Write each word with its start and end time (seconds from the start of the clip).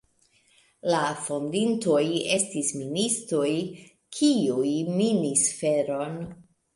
La 0.91 0.99
fondintoj 1.25 1.99
estis 2.37 2.71
ministoj, 2.77 3.49
kiuj 4.21 4.65
minis 4.97 5.45
feron. 5.59 6.17